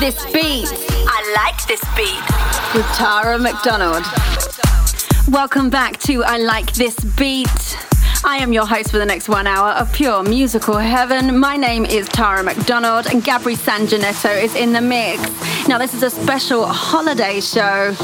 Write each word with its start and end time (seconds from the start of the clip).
this 0.00 0.24
beat. 0.32 0.66
I 1.06 1.34
like 1.36 1.66
this 1.66 1.80
beat. 1.94 2.74
With 2.74 2.86
Tara 2.96 3.38
McDonald. 3.38 4.02
Welcome 5.28 5.68
back 5.68 5.98
to 6.00 6.24
I 6.24 6.38
Like 6.38 6.72
This 6.72 6.98
Beat. 7.18 7.89
I 8.22 8.36
am 8.36 8.52
your 8.52 8.66
host 8.66 8.90
for 8.90 8.98
the 8.98 9.06
next 9.06 9.28
one 9.28 9.46
hour 9.46 9.70
of 9.70 9.92
pure 9.92 10.22
musical 10.22 10.76
heaven. 10.76 11.38
My 11.38 11.56
name 11.56 11.86
is 11.86 12.06
Tara 12.08 12.42
McDonald 12.42 13.06
and 13.06 13.22
Gabri 13.22 13.56
Sanjanetto 13.56 14.42
is 14.42 14.54
in 14.54 14.72
the 14.72 14.80
mix. 14.80 15.22
Now, 15.68 15.78
this 15.78 15.94
is 15.94 16.02
a 16.02 16.10
special 16.10 16.66
holiday 16.66 17.40
show, 17.40 17.94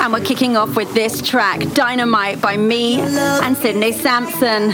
and 0.00 0.12
we're 0.12 0.24
kicking 0.24 0.56
off 0.56 0.74
with 0.74 0.92
this 0.94 1.20
track, 1.20 1.60
Dynamite 1.74 2.40
by 2.40 2.56
me 2.56 3.00
and 3.00 3.56
Sidney 3.56 3.92
Samson, 3.92 4.70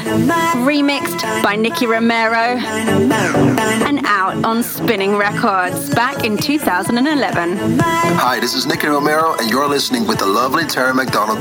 remixed 0.64 1.42
by 1.42 1.56
Nicky 1.56 1.86
Romero, 1.86 2.56
and 2.56 4.00
out 4.06 4.44
on 4.44 4.62
Spinnin' 4.62 5.16
Records 5.16 5.92
back 5.94 6.24
in 6.24 6.36
2011. 6.36 7.78
Hi, 7.80 8.38
this 8.40 8.54
is 8.54 8.66
Nicky 8.66 8.86
Romero, 8.86 9.34
and 9.38 9.50
you're 9.50 9.68
listening 9.68 10.06
with 10.06 10.18
the 10.18 10.26
lovely 10.26 10.64
Tara 10.66 10.94
McDonald. 10.94 11.40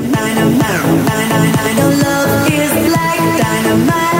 Edition 3.13 3.71
of 3.71 4.12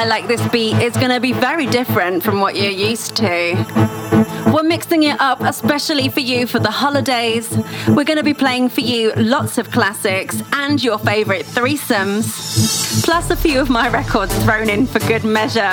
I 0.00 0.06
Like 0.06 0.28
This 0.28 0.40
Beat 0.48 0.76
is 0.76 0.94
going 0.94 1.10
to 1.10 1.20
be 1.20 1.34
very 1.34 1.66
different 1.66 2.22
from 2.22 2.40
what 2.40 2.56
you're 2.56 2.70
used 2.70 3.16
to. 3.16 3.52
We're 4.50 4.62
mixing 4.62 5.02
it 5.02 5.20
up 5.20 5.42
especially 5.42 6.08
for 6.08 6.20
you 6.20 6.46
for 6.46 6.58
the 6.58 6.70
holidays. 6.70 7.54
We're 7.86 8.04
going 8.04 8.16
to 8.16 8.24
be 8.24 8.32
playing 8.32 8.70
for 8.70 8.80
you 8.80 9.12
lots 9.16 9.58
of 9.58 9.70
classics 9.70 10.42
and 10.54 10.82
your 10.82 10.98
favorite 10.98 11.44
threesomes, 11.44 13.04
plus 13.04 13.28
a 13.28 13.36
few 13.36 13.60
of 13.60 13.68
my 13.68 13.90
records 13.90 14.34
thrown 14.42 14.70
in 14.70 14.86
for 14.86 15.00
good 15.00 15.22
measure. 15.22 15.70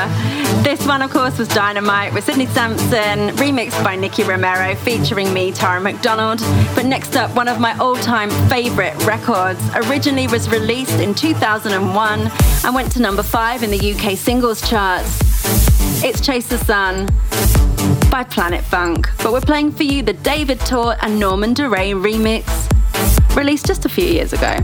This 0.67 0.85
one, 0.85 1.01
of 1.01 1.11
course, 1.11 1.37
was 1.37 1.47
Dynamite 1.47 2.13
with 2.13 2.25
Sidney 2.25 2.45
Samson, 2.47 3.33
remixed 3.37 3.81
by 3.85 3.95
Nicky 3.95 4.23
Romero, 4.23 4.75
featuring 4.75 5.33
me, 5.33 5.53
Tara 5.53 5.79
McDonald. 5.79 6.39
But 6.75 6.85
next 6.85 7.15
up, 7.15 7.33
one 7.37 7.47
of 7.47 7.57
my 7.57 7.73
all 7.77 7.95
time 7.95 8.29
favorite 8.49 8.93
records. 9.05 9.61
Originally 9.75 10.27
was 10.27 10.49
released 10.49 10.99
in 10.99 11.15
2001 11.15 12.31
and 12.65 12.75
went 12.75 12.91
to 12.91 13.01
number 13.01 13.23
five 13.23 13.63
in 13.63 13.71
the 13.71 13.93
UK 13.93 14.17
singles 14.17 14.59
charts. 14.69 15.21
It's 16.03 16.19
Chase 16.19 16.47
the 16.47 16.57
Sun 16.57 17.05
by 18.11 18.25
Planet 18.25 18.61
Funk, 18.65 19.09
but 19.19 19.31
we're 19.31 19.39
playing 19.39 19.71
for 19.71 19.83
you 19.83 20.03
the 20.03 20.11
David 20.11 20.59
Tort 20.59 20.97
and 21.01 21.17
Norman 21.17 21.53
Doray 21.53 21.93
remix, 21.93 22.43
released 23.37 23.67
just 23.67 23.85
a 23.85 23.89
few 23.89 24.03
years 24.03 24.33
ago. 24.33 24.57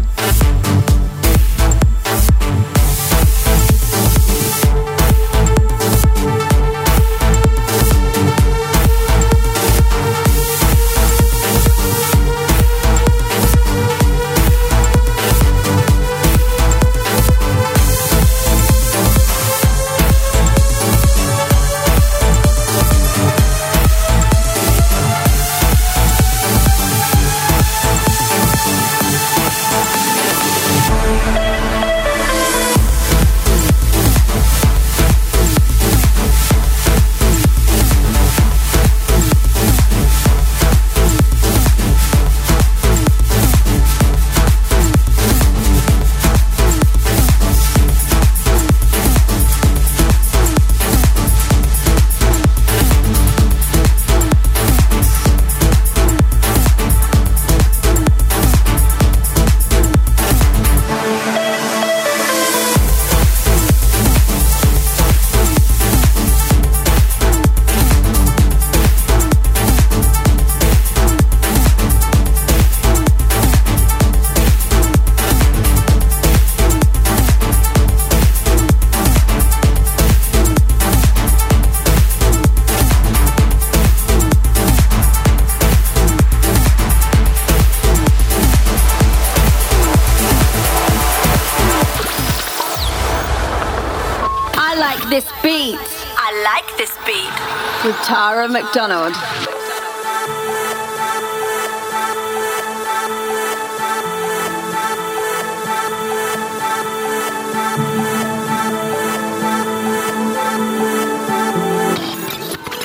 McDonald. 98.53 99.15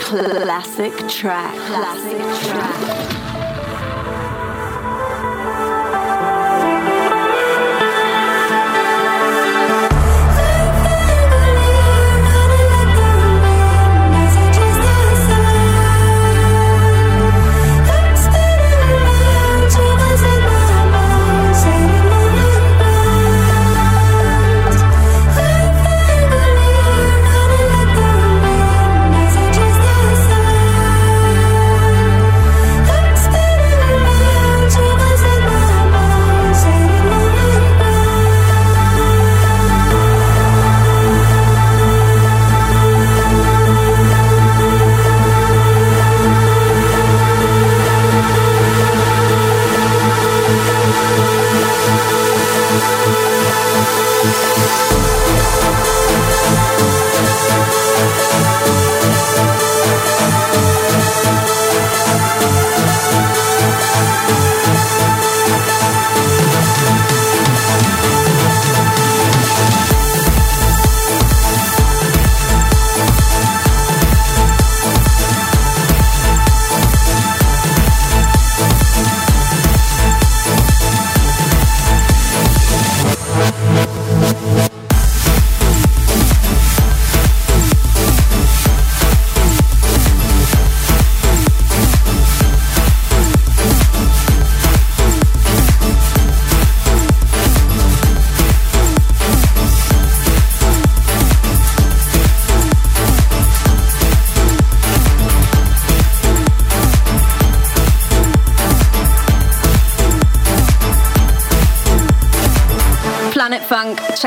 Classic 0.00 1.06
track. 1.06 1.54
Classic 1.66 2.18
track. 2.40 2.47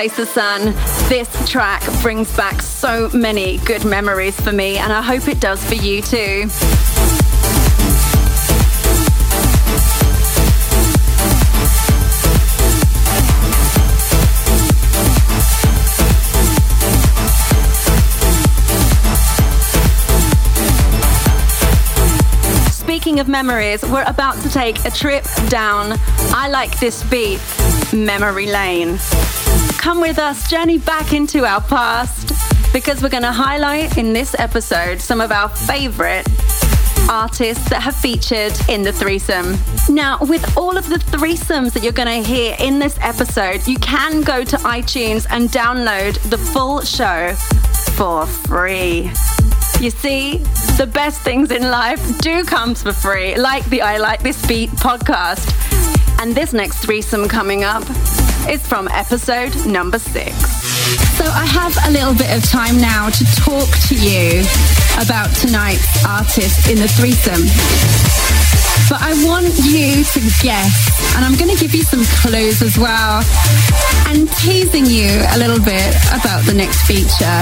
Chase 0.02 0.18
the 0.18 0.26
Sun. 0.26 0.66
This 1.10 1.30
track 1.48 1.84
brings 2.02 2.36
back 2.36 2.64
so 2.64 3.12
many 3.14 3.60
good 3.60 3.86
memories 3.86 4.36
for 4.42 4.52
me, 4.52 4.80
and 4.80 4.92
I 4.92 5.00
hope 5.00 5.28
it 5.28 5.40
does 5.40 5.64
for 5.64 5.76
you 5.76 6.02
too. 6.02 6.50
Speaking 22.72 23.20
of 23.20 23.28
memories, 23.28 23.84
we're 23.84 24.04
about 24.08 24.42
to 24.42 24.50
take 24.50 24.84
a 24.84 24.90
trip 24.90 25.26
down 25.50 26.00
I 26.34 26.50
Like 26.50 26.80
This 26.80 27.04
Beat 27.04 27.40
memory 27.94 28.48
lane. 28.48 28.98
Come 29.82 30.00
with 30.00 30.20
us, 30.20 30.48
journey 30.48 30.78
back 30.78 31.12
into 31.12 31.44
our 31.44 31.60
past, 31.60 32.32
because 32.72 33.02
we're 33.02 33.10
going 33.10 33.24
to 33.24 33.32
highlight 33.32 33.98
in 33.98 34.14
this 34.14 34.36
episode 34.38 35.02
some 35.02 35.20
of 35.20 35.32
our 35.32 35.50
favorite 35.50 36.28
artists 37.10 37.68
that 37.72 37.82
have 37.82 37.96
featured 37.96 38.54
in 38.70 38.84
the 38.84 38.94
threesome. 38.94 39.58
Now, 39.90 40.20
with 40.22 40.56
all 40.56 40.78
of 40.78 40.88
the 40.88 40.98
threesomes 40.98 41.74
that 41.74 41.82
you're 41.82 41.94
going 41.94 42.24
to 42.24 42.30
hear 42.30 42.56
in 42.60 42.78
this 42.78 42.96
episode, 43.02 43.66
you 43.66 43.76
can 43.80 44.22
go 44.22 44.44
to 44.44 44.56
iTunes 44.58 45.26
and 45.32 45.50
download 45.50 46.14
the 46.30 46.38
full 46.38 46.82
show 46.82 47.34
for 47.96 48.28
free. 48.28 49.12
You 49.80 49.90
see, 49.90 50.38
the 50.78 50.88
best 50.94 51.22
things 51.22 51.50
in 51.50 51.64
life 51.64 52.20
do 52.20 52.44
come 52.44 52.76
for 52.76 52.94
free, 52.94 53.36
like 53.36 53.66
the 53.66 53.82
I 53.82 53.98
Like 53.98 54.22
This 54.22 54.46
Beat 54.46 54.70
podcast. 54.70 55.50
And 56.22 56.36
this 56.36 56.54
next 56.54 56.86
threesome 56.86 57.28
coming 57.28 57.64
up 57.64 57.84
is 58.50 58.66
from 58.66 58.88
episode 58.88 59.54
number 59.66 60.00
six. 60.00 60.34
So 61.18 61.26
I 61.26 61.46
have 61.46 61.76
a 61.88 61.92
little 61.92 62.14
bit 62.14 62.32
of 62.36 62.44
time 62.50 62.80
now 62.80 63.10
to 63.10 63.24
talk 63.36 63.70
to 63.90 63.96
you 63.96 64.42
about 65.02 65.30
tonight's 65.36 66.06
artist 66.06 66.70
in 66.70 66.78
the 66.78 66.88
threesome. 66.88 67.44
But 68.90 69.00
I 69.02 69.14
want 69.24 69.48
you 69.64 70.04
to 70.04 70.20
guess, 70.44 70.74
and 71.16 71.24
I'm 71.24 71.36
going 71.38 71.56
to 71.56 71.60
give 71.60 71.74
you 71.74 71.84
some 71.84 72.04
clues 72.22 72.62
as 72.62 72.78
well, 72.78 73.24
and 74.08 74.30
teasing 74.44 74.86
you 74.86 75.10
a 75.32 75.38
little 75.38 75.60
bit 75.64 75.96
about 76.12 76.44
the 76.46 76.54
next 76.54 76.84
feature. 76.84 77.42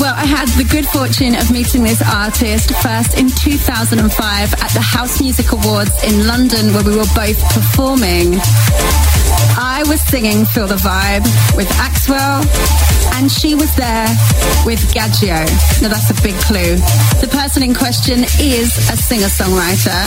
Well, 0.00 0.14
I 0.16 0.26
had 0.26 0.48
the 0.56 0.64
good 0.64 0.86
fortune 0.86 1.34
of 1.34 1.50
meeting 1.50 1.82
this 1.82 2.02
artist 2.02 2.74
first 2.82 3.18
in 3.18 3.28
2005 3.28 4.00
at 4.54 4.70
the 4.72 4.80
House 4.80 5.20
Music 5.20 5.52
Awards 5.52 6.02
in 6.02 6.26
London, 6.26 6.72
where 6.74 6.84
we 6.84 6.96
were 6.96 7.10
both 7.14 7.38
performing. 7.52 8.40
I 9.56 9.84
was 9.88 10.00
singing 10.02 10.44
Feel 10.44 10.66
the 10.66 10.76
Vibe 10.76 11.24
with 11.56 11.68
Axwell, 11.78 12.44
and 13.16 13.30
she 13.30 13.54
was 13.54 13.74
there 13.76 14.08
with 14.66 14.80
Gadjo. 14.92 15.46
Now, 15.82 15.88
that's 15.88 16.10
a 16.10 16.18
big 16.22 16.34
clue. 16.42 16.76
The 17.20 17.28
person 17.30 17.62
in 17.62 17.74
question 17.74 18.24
is 18.40 18.76
a 18.90 18.96
singer 18.96 19.30
songwriter, 19.30 20.00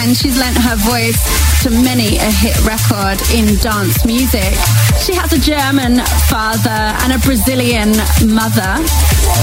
and 0.00 0.16
she's 0.16 0.38
lent 0.38 0.56
her 0.58 0.76
voice 0.76 1.18
to 1.62 1.70
many 1.70 2.16
a 2.18 2.30
hit 2.30 2.56
record 2.64 3.18
in 3.34 3.56
dance 3.58 4.04
music. 4.06 4.54
She 5.02 5.14
has 5.14 5.32
a 5.32 5.40
German 5.40 5.98
father 6.28 6.94
and 7.02 7.12
a 7.12 7.18
Brazilian 7.18 7.90
mother, 8.26 8.78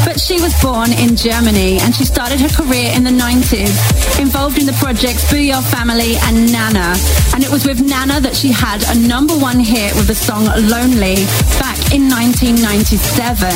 but 0.05 0.19
she 0.19 0.39
was 0.41 0.53
born 0.61 0.91
in 0.93 1.15
Germany 1.15 1.79
and 1.79 1.93
she 1.93 2.05
started 2.05 2.39
her 2.39 2.49
career 2.49 2.91
in 2.95 3.03
the 3.03 3.11
90s, 3.11 3.75
involved 4.19 4.57
in 4.57 4.65
the 4.65 4.77
projects 4.79 5.25
Booyah 5.31 5.63
Family 5.71 6.15
and 6.27 6.51
Nana. 6.51 6.95
And 7.33 7.43
it 7.43 7.51
was 7.51 7.65
with 7.65 7.81
Nana 7.81 8.21
that 8.21 8.35
she 8.35 8.51
had 8.51 8.83
a 8.87 8.95
number 9.15 9.39
one 9.39 9.61
hit 9.61 9.95
with 9.95 10.07
the 10.07 10.13
song 10.13 10.43
Lonely 10.43 11.15
back 11.55 11.79
in 11.95 12.11
1997. 12.11 13.47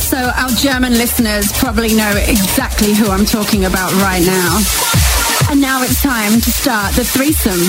So 0.00 0.16
our 0.16 0.48
German 0.56 0.96
listeners 0.96 1.52
probably 1.60 1.92
know 1.92 2.08
exactly 2.16 2.94
who 2.96 3.12
I'm 3.12 3.26
talking 3.26 3.66
about 3.66 3.92
right 4.00 4.24
now. 4.24 4.64
And 5.52 5.60
now 5.60 5.84
it's 5.84 6.00
time 6.00 6.40
to 6.40 6.50
start 6.50 6.96
the 6.96 7.04
threesome. 7.04 7.60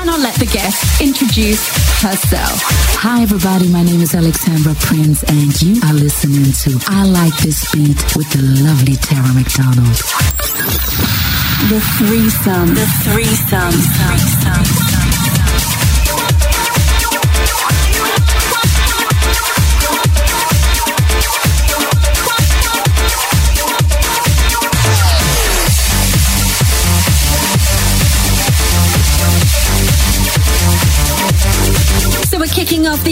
And 0.00 0.08
I'll 0.08 0.16
let 0.16 0.40
the 0.40 0.48
guest 0.48 0.80
introduce 1.02 1.60
herself. 2.00 2.56
Hi, 3.04 3.20
everybody. 3.20 3.68
My 3.68 3.82
name 3.84 4.00
is 4.00 4.14
Alexandra 4.14 4.72
Prince, 4.80 5.20
and 5.28 5.52
you 5.60 5.76
are 5.84 5.92
listening 5.92 6.56
to 6.64 6.80
I 6.88 7.04
Like 7.04 7.36
This 7.44 7.68
Beat 7.68 8.00
with 8.16 8.32
the 8.32 8.40
lovely 8.64 8.96
Tara 8.96 9.28
McDonald. 9.36 10.00
The 11.68 11.84
threesome. 12.00 12.72
The 12.80 12.88
threesome. 13.04 13.76
threesome. 13.76 14.41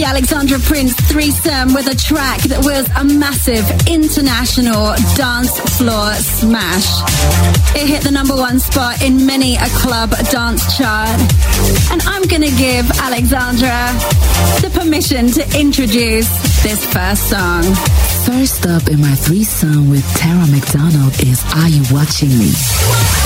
The 0.00 0.07
Alexandra 0.07 0.59
Prince 0.61 0.95
threesome 1.12 1.75
with 1.75 1.87
a 1.87 1.95
track 1.95 2.40
that 2.49 2.64
was 2.64 2.88
a 2.97 3.04
massive 3.04 3.69
international 3.87 4.97
dance 5.12 5.52
floor 5.76 6.14
smash. 6.14 7.04
It 7.76 7.87
hit 7.87 8.02
the 8.02 8.11
number 8.11 8.35
one 8.35 8.61
spot 8.61 9.02
in 9.02 9.26
many 9.26 9.57
a 9.57 9.69
club 9.85 10.11
dance 10.33 10.64
chart. 10.78 11.21
And 11.92 12.00
I'm 12.09 12.23
gonna 12.33 12.54
give 12.57 12.88
Alexandra 12.97 13.92
the 14.64 14.71
permission 14.73 15.28
to 15.37 15.45
introduce 15.59 16.33
this 16.64 16.80
first 16.88 17.28
song. 17.28 17.64
First 18.25 18.64
up 18.64 18.88
in 18.88 19.00
my 19.02 19.14
threesome 19.14 19.90
with 19.90 20.07
Tara 20.16 20.47
McDonald 20.49 21.12
is 21.21 21.45
Are 21.61 21.69
You 21.69 21.85
Watching 21.92 22.33
Me? 22.40 23.19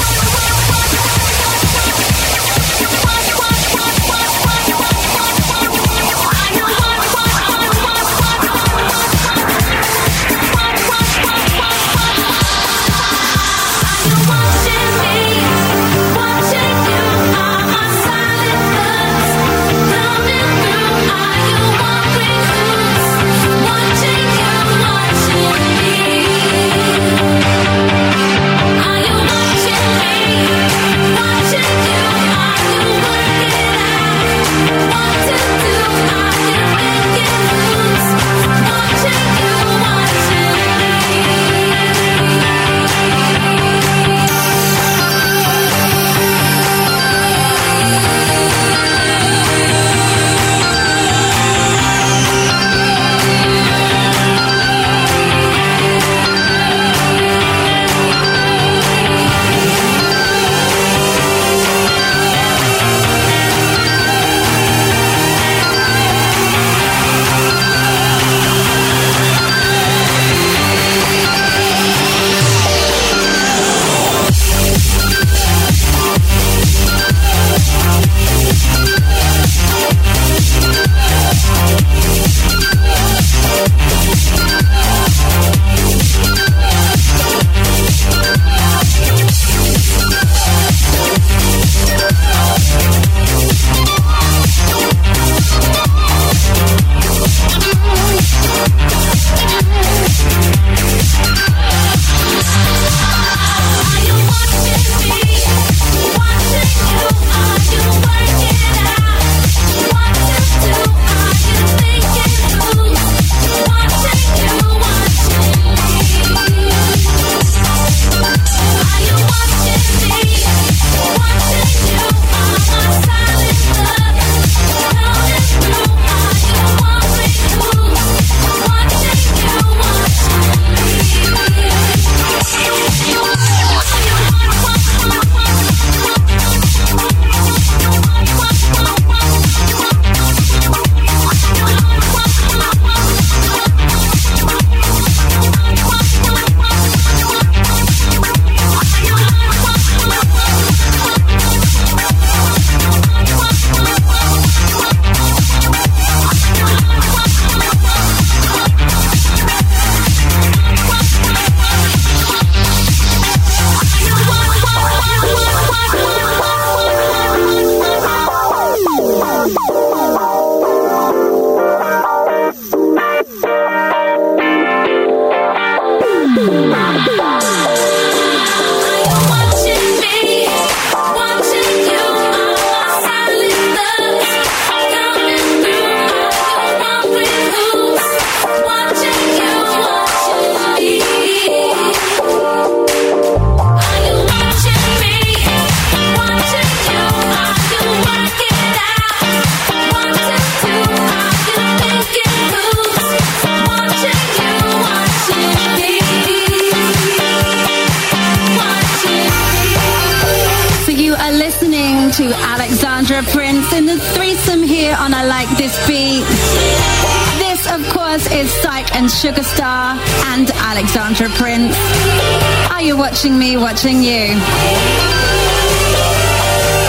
Watching 222.96 223.38
me, 223.38 223.56
watching 223.56 224.02
you. 224.02 224.36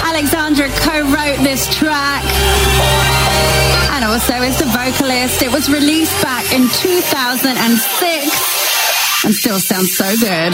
Alexandra 0.04 0.68
co-wrote 0.70 1.38
this 1.44 1.68
track 1.74 2.24
and 3.94 4.04
also 4.06 4.34
is 4.42 4.58
the 4.60 4.66
vocalist. 4.66 5.42
It 5.42 5.52
was 5.52 5.70
released 5.70 6.22
back 6.22 6.52
in 6.52 6.68
2006 6.70 9.26
and 9.26 9.34
still 9.34 9.60
sounds 9.60 9.96
so 9.96 10.14
good. 10.20 10.54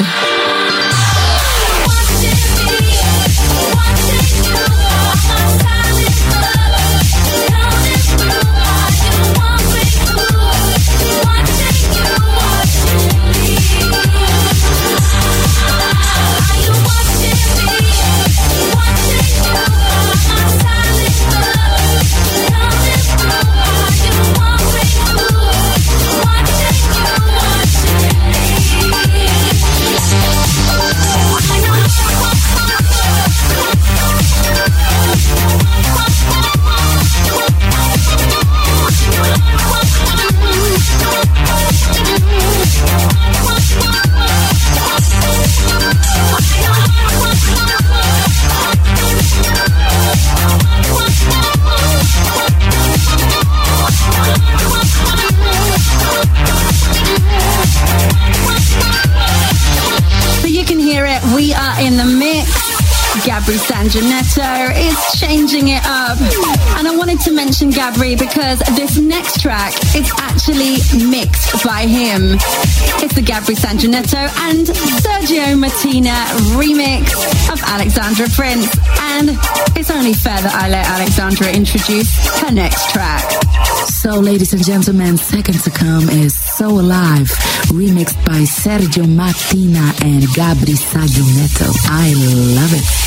We 60.91 61.53
are 61.53 61.79
in 61.79 61.95
the 61.95 62.03
mix. 62.03 62.51
Gabri 63.23 63.55
Sanjanetto 63.55 64.75
is 64.75 65.19
changing 65.19 65.69
it 65.69 65.81
up. 65.85 66.19
And 66.77 66.85
I 66.85 66.93
wanted 66.97 67.21
to 67.21 67.31
mention 67.31 67.71
Gabri 67.71 68.19
because 68.19 68.59
this 68.75 68.97
next 68.97 69.39
track 69.39 69.73
is 69.95 70.11
actually 70.17 70.83
mixed 71.07 71.63
by 71.63 71.87
him. 71.87 72.33
It's 72.99 73.15
the 73.15 73.21
Gabri 73.21 73.55
Sanjanetto 73.55 74.27
and 74.51 74.67
Sergio 74.99 75.57
Martina 75.57 76.11
remix 76.59 77.13
of 77.51 77.61
Alexandra 77.63 78.27
Prince. 78.35 78.67
And 79.15 79.29
it's 79.77 79.91
only 79.91 80.13
fair 80.13 80.41
that 80.41 80.53
I 80.53 80.67
let 80.67 80.85
Alexandra 80.87 81.53
introduce 81.53 82.11
her 82.41 82.51
next 82.51 82.89
track. 82.91 83.23
So, 84.01 84.19
ladies 84.19 84.51
and 84.51 84.63
gentlemen, 84.65 85.15
second 85.15 85.59
to 85.59 85.69
come 85.69 86.09
is 86.09 86.33
So 86.33 86.67
Alive, 86.69 87.27
remixed 87.67 88.25
by 88.25 88.41
Sergio 88.49 89.07
Martina 89.07 89.93
and 90.01 90.23
Gabri 90.33 90.73
Sanjanetto. 90.73 91.69
I 91.87 92.11
love 92.55 92.73
it. 92.73 93.00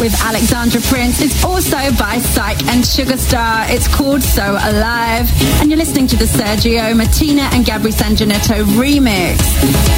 With 0.00 0.18
Alexandra 0.22 0.80
Prince 0.80 1.20
is 1.20 1.44
also 1.44 1.76
by 1.98 2.18
Psych 2.18 2.58
and 2.68 2.82
Sugarstar. 2.82 3.68
It's 3.68 3.86
called 3.86 4.22
So 4.22 4.42
Alive, 4.42 5.30
and 5.60 5.70
you're 5.70 5.78
listening 5.78 6.06
to 6.08 6.16
the 6.16 6.24
Sergio 6.24 6.96
Martina 6.96 7.42
and 7.52 7.66
Gabri 7.66 7.92
Sanjanetto 7.92 8.64
remix. 8.80 9.36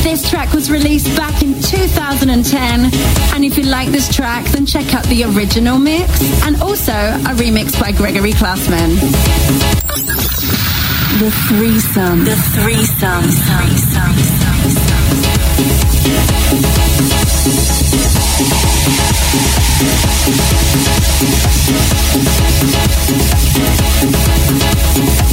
This 0.02 0.28
track 0.28 0.52
was 0.52 0.70
released 0.70 1.16
back 1.16 1.42
in 1.42 1.54
2010, 1.62 2.90
and 3.34 3.44
if 3.44 3.56
you 3.56 3.64
like 3.64 3.90
this 3.90 4.12
track, 4.14 4.44
then 4.46 4.66
check 4.66 4.92
out 4.92 5.04
the 5.04 5.22
original 5.24 5.78
mix 5.78 6.10
and 6.42 6.60
also 6.60 6.92
a 6.92 7.32
remix 7.38 7.80
by 7.80 7.92
Gregory 7.92 8.32
Klassman. 8.32 8.90
The 11.20 11.30
threesome. 11.48 12.24
The 12.24 12.36
threesome. 12.36 13.22
threesome. 13.22 14.41
Thank 24.94 25.31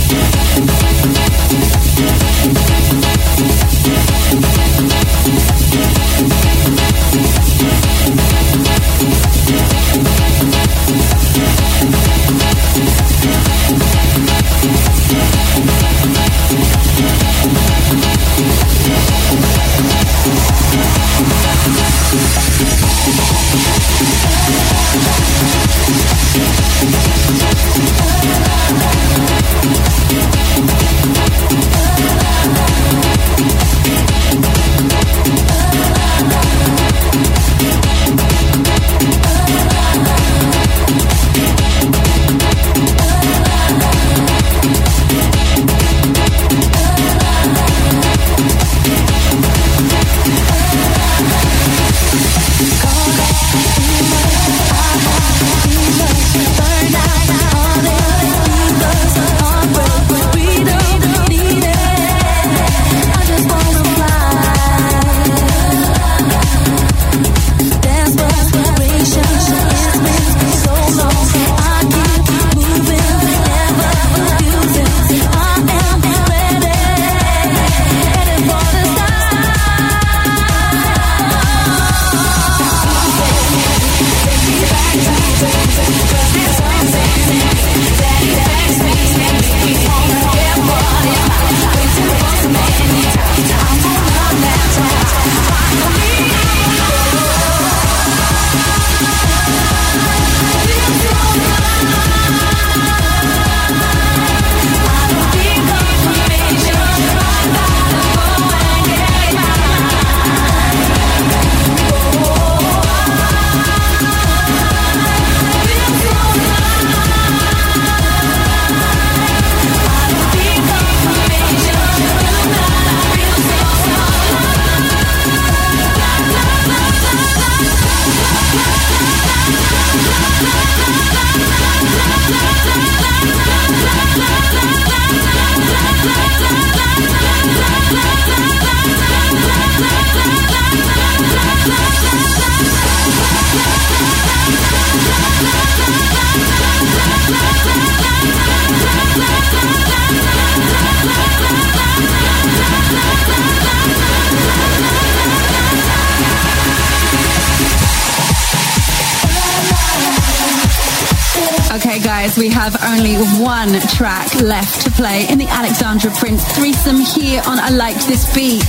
one 163.37 163.79
track 163.89 164.33
left 164.41 164.81
to 164.81 164.91
play 164.91 165.27
in 165.29 165.37
the 165.37 165.47
Alexandra 165.47 166.11
Prince 166.11 166.43
threesome 166.55 166.97
here 166.97 167.41
on 167.45 167.59
I 167.59 167.69
Like 167.69 167.95
This 168.05 168.33
Beat. 168.33 168.63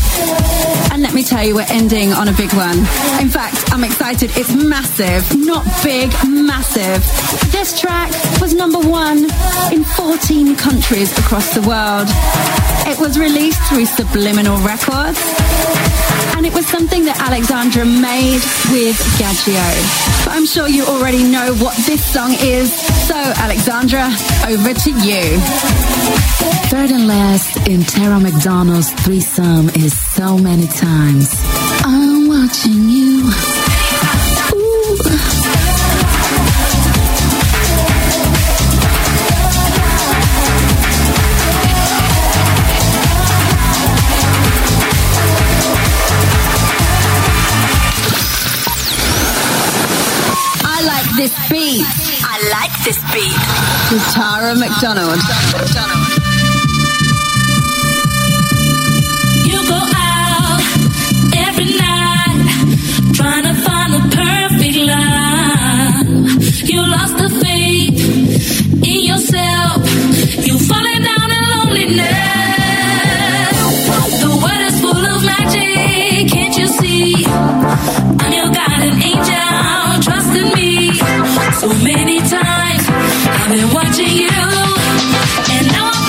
And 0.93 1.03
let 1.03 1.15
me 1.15 1.23
tell 1.23 1.45
you, 1.45 1.55
we're 1.55 1.67
ending 1.69 2.13
on 2.13 2.29
a 2.29 2.33
big 2.33 2.53
one. 2.53 2.79
In 3.21 3.29
fact, 3.29 3.73
I'm 3.73 3.85
excited. 3.85 4.31
It's 4.37 4.55
massive. 4.55 5.25
Not 5.37 5.65
big, 5.83 6.11
massive. 6.29 7.03
This 7.53 7.81
track 7.81 8.11
was 8.41 8.55
number 8.55 8.81
one 8.81 9.25
in 9.73 9.85
14 9.85 10.57
countries 10.57 11.17
across 11.19 11.55
the 11.55 11.63
world. 11.63 12.09
It 12.87 12.99
was 12.99 13.19
released 13.19 13.61
through 13.69 13.87
Subliminal 13.87 14.59
Records. 14.59 15.21
And 16.37 16.47
it 16.47 16.55
was 16.55 16.67
something 16.67 17.05
that 17.05 17.21
Alexandra 17.21 17.85
made 17.85 18.41
with 18.73 18.97
Gadjo. 19.19 20.25
But 20.25 20.35
I'm 20.35 20.47
sure 20.47 20.69
you 20.69 20.85
already 20.85 21.23
know 21.23 21.55
what 21.55 21.77
this 21.87 22.05
song 22.05 22.33
is. 22.41 22.73
So, 23.07 23.15
Alexandra, 23.15 24.09
over 24.49 24.73
to 24.73 24.91
you. 25.05 25.39
Third 26.71 26.91
and 26.91 27.07
last 27.07 27.69
in 27.69 27.83
Tara 27.83 28.19
McDonald's 28.19 28.91
threesome 29.05 29.69
is 29.71 29.97
so 29.99 30.39
many 30.39 30.67
times. 30.67 31.35
I'm 31.85 32.29
watching 32.29 32.89
you. 32.89 33.50
This 51.21 51.37
beat. 51.51 51.85
I 52.25 52.41
like 52.49 52.73
this 52.83 52.97
beat. 53.13 53.37
With 53.93 54.05
Tara 54.15 54.55
McDonald. 54.57 55.21
You 59.45 59.61
go 59.69 59.81
out 60.01 60.61
every 61.45 61.77
night 61.77 62.41
trying 63.13 63.45
to 63.45 63.55
find 63.67 63.93
the 63.97 64.03
perfect 64.17 64.77
line. 64.93 66.25
You 66.65 66.81
lost 66.89 67.15
the 67.19 67.29
faith 67.45 68.01
in 68.83 69.01
yourself. 69.05 69.85
You 70.47 70.59
falling 70.59 71.03
down 71.05 71.29
in 71.37 71.45
loneliness. 71.53 72.17
The 74.25 74.31
world 74.41 74.63
is 74.71 74.81
full 74.81 75.05
of 75.13 75.21
magic, 75.23 76.33
can't 76.33 76.57
you 76.57 76.67
see? 76.67 78.20
So 81.61 81.69
many 81.69 82.21
times 82.21 82.87
I've 82.89 83.51
been 83.51 83.69
watching 83.75 84.17
you, 84.17 84.31
and 85.53 85.67
now 85.69 85.91
I 85.93 86.00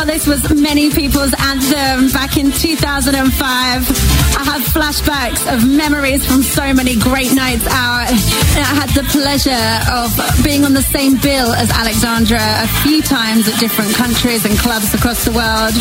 sure 0.00 0.06
this 0.06 0.26
was 0.26 0.42
many 0.54 0.90
people's 0.90 1.32
anthem 1.38 2.10
back 2.12 2.36
in 2.36 2.52
2005. 2.52 3.20
I 3.42 4.44
have 4.44 4.62
flashbacks 4.62 5.42
of 5.52 5.66
memories 5.68 6.24
from 6.24 6.42
so 6.42 6.72
many 6.72 6.96
great 6.96 7.34
nights 7.34 7.66
out. 7.66 8.08
And 8.08 8.64
I 8.64 8.74
had 8.80 8.90
the 8.90 9.04
pleasure 9.10 9.66
of 9.90 10.14
being 10.44 10.64
on 10.64 10.72
the 10.72 10.82
same 10.82 11.16
bill 11.18 11.52
as 11.52 11.70
Alexandra 11.70 12.38
a 12.40 12.68
few 12.82 13.02
times 13.02 13.48
at 13.48 13.58
different 13.58 13.94
countries 13.94 14.44
and 14.44 14.56
clubs 14.58 14.94
across 14.94 15.24
the 15.24 15.32
world. 15.32 15.74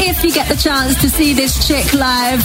If 0.00 0.22
you 0.22 0.32
get 0.32 0.48
the 0.48 0.56
chance 0.56 0.94
to 1.02 1.10
see 1.10 1.34
this 1.34 1.66
chick 1.66 1.92
live, 1.92 2.44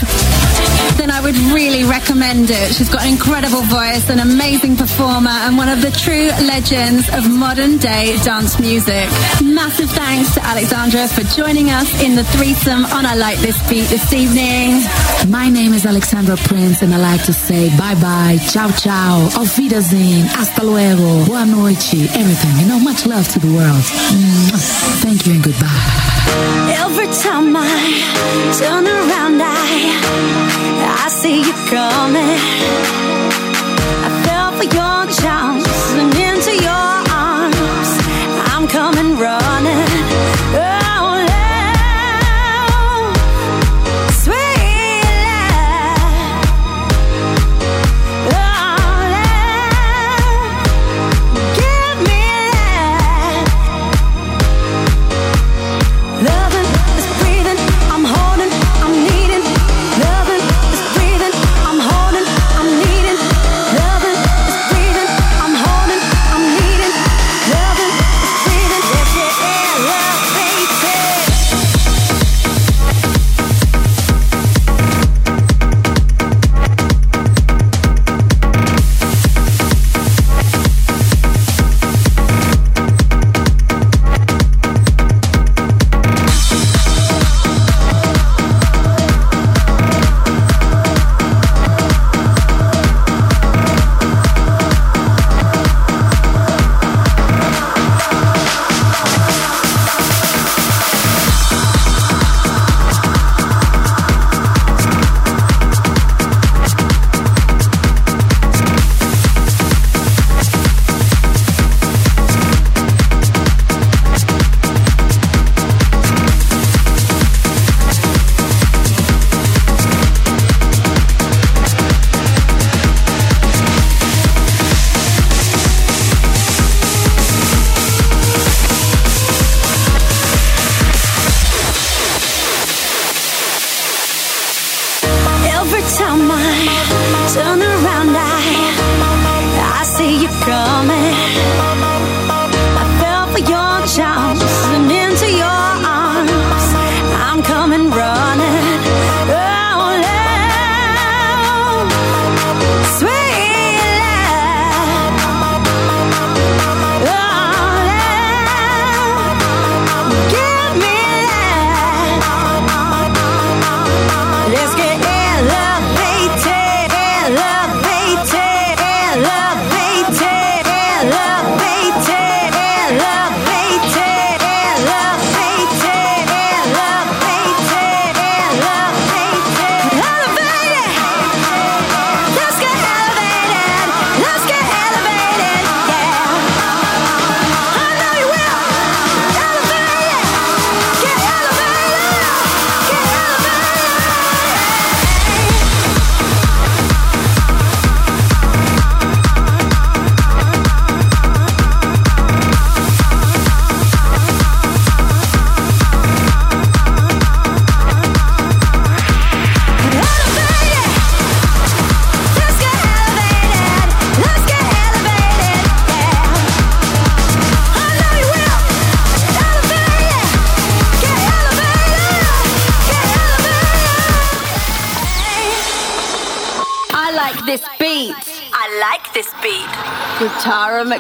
then 0.98 1.12
I 1.12 1.22
would 1.22 1.38
really 1.54 1.84
recommend 1.84 2.50
it. 2.50 2.74
She's 2.74 2.90
got 2.90 3.04
an 3.04 3.14
incredible 3.14 3.62
voice, 3.64 4.10
an 4.10 4.20
amazing 4.20 4.76
performer, 4.76 5.38
and 5.46 5.58
one 5.58 5.70
of 5.70 5.82
the 5.82 5.92
true 5.92 6.30
legends 6.46 7.08
of 7.14 7.30
modern 7.30 7.78
day 7.78 8.18
dance 8.24 8.60
music. 8.60 9.10
Massive 9.42 9.90
thanks 9.92 10.34
to 10.36 10.44
Alexandra 10.44 11.08
for 11.08 11.24
joining 11.36 11.70
us 11.70 11.90
in 12.04 12.16
the 12.16 12.24
threesome 12.36 12.86
on 12.86 13.06
I 13.06 13.16
Like 13.16 13.40
This 13.40 13.58
Beat 13.70 13.88
this 13.90 14.14
evening. 14.14 14.82
My 15.30 15.50
name 15.50 15.74
is 15.74 15.86
Alexandra 15.86 16.38
Prince, 16.38 16.82
and 16.82 16.94
I 16.94 16.98
like 16.98 17.24
to 17.26 17.34
say 17.34 17.70
bye 17.78 17.96
bye, 17.96 18.38
ciao 18.50 18.70
ciao, 18.72 19.30
auf 19.38 19.58
Wiedersehen, 19.58 20.23
hasta 20.36 20.64
luego, 20.64 21.26
boa 21.26 21.46
noite, 21.46 22.10
everything. 22.16 22.60
You 22.60 22.68
know, 22.68 22.80
much 22.80 23.06
love 23.06 23.28
to 23.34 23.40
the 23.40 23.48
world. 23.48 23.84
Thank 25.04 25.26
you 25.26 25.34
and 25.34 25.44
goodbye. 25.44 25.68
Every 26.84 27.08
time 27.08 27.56
I 27.56 28.02
turn 28.58 28.86
around, 28.88 29.42
I 29.42 31.06
I 31.06 31.10
see 31.10 31.42
you 31.42 31.54
coming. 31.70 32.40
I 34.06 34.10
fell 34.26 34.52
for 34.58 34.64
your 34.64 35.06
charms 35.22 35.63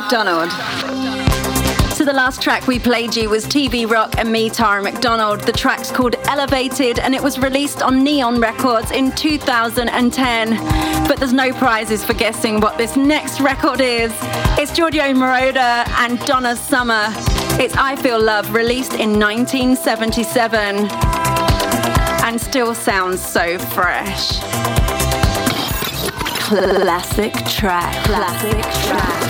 McDonald. 0.03 0.51
So 1.93 2.03
the 2.03 2.11
last 2.13 2.41
track 2.41 2.67
we 2.67 2.77
played 2.77 3.15
you 3.15 3.29
was 3.29 3.45
TV 3.45 3.89
Rock 3.89 4.15
and 4.17 4.29
me, 4.29 4.49
Tara 4.49 4.83
McDonald. 4.83 5.39
The 5.41 5.53
track's 5.53 5.91
called 5.91 6.15
Elevated 6.27 6.99
and 6.99 7.15
it 7.15 7.23
was 7.23 7.39
released 7.39 7.81
on 7.81 8.03
Neon 8.03 8.41
Records 8.41 8.91
in 8.91 9.13
2010. 9.13 11.07
But 11.07 11.19
there's 11.19 11.31
no 11.31 11.53
prizes 11.53 12.03
for 12.03 12.13
guessing 12.13 12.59
what 12.59 12.77
this 12.77 12.97
next 12.97 13.39
record 13.39 13.79
is. 13.79 14.11
It's 14.59 14.73
Giorgio 14.73 15.13
Moroder 15.13 15.87
and 15.99 16.19
Donna 16.25 16.57
Summer. 16.57 17.05
It's 17.57 17.75
I 17.77 17.95
Feel 17.95 18.21
Love, 18.21 18.53
released 18.53 18.95
in 18.95 19.17
1977 19.17 20.87
and 22.25 22.41
still 22.41 22.75
sounds 22.75 23.21
so 23.25 23.57
fresh. 23.57 24.39
Classic 26.41 27.33
track. 27.45 28.03
Classic 28.03 28.61
track. 28.85 29.22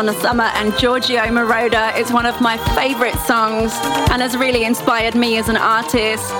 Donna 0.00 0.18
Summer 0.18 0.50
and 0.54 0.74
Giorgio 0.78 1.20
Moroder. 1.24 1.94
It's 1.94 2.10
one 2.10 2.24
of 2.24 2.40
my 2.40 2.56
favorite 2.74 3.14
songs 3.26 3.70
and 4.10 4.22
has 4.22 4.34
really 4.34 4.64
inspired 4.64 5.14
me 5.14 5.36
as 5.36 5.50
an 5.50 5.58
artist. 5.58 6.32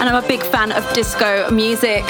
And 0.00 0.08
I'm 0.08 0.16
a 0.16 0.26
big 0.26 0.42
fan 0.42 0.72
of 0.72 0.82
disco 0.92 1.48
music. 1.52 2.02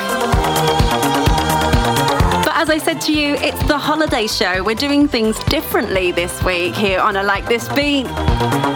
But 2.45 2.55
as 2.57 2.71
I 2.71 2.79
said 2.83 3.03
to 3.03 3.13
you, 3.13 3.35
it's 3.35 3.63
the 3.65 3.77
holiday 3.77 4.27
show. 4.27 4.65
We're 4.65 4.75
doing 4.75 5.07
things 5.07 5.39
differently 5.45 6.13
this 6.13 6.43
week 6.43 6.75
here 6.75 6.99
on 6.99 7.17
a 7.17 7.23
Like 7.23 7.47
This 7.47 7.69
Beat. 7.75 8.07